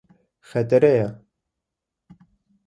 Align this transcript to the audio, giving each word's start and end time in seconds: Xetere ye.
Xetere 0.49 0.89
ye. 0.97 1.07